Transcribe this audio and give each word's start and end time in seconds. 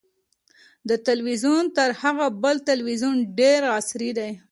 دا 0.87 0.95
تلویزیون 1.07 1.63
تر 1.77 1.89
هغه 2.01 2.25
بل 2.43 2.55
تلویزیون 2.69 3.17
ډېر 3.39 3.61
عصري 3.77 4.11
دی. 4.17 4.31